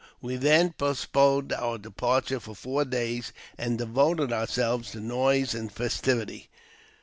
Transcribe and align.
We 0.19 0.35
then 0.35 0.71
postponed 0.79 1.53
our 1.53 1.77
departure 1.77 2.39
four 2.39 2.85
days, 2.85 3.31
and 3.55 3.77
devoted 3.77 4.33
ourselves 4.33 4.89
to 4.93 4.99
noise 4.99 5.53
and 5.53 5.71
festivity. 5.71 6.49